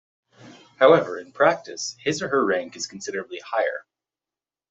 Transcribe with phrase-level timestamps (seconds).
[0.79, 3.85] However, in practice, his or her rank is considerably higher.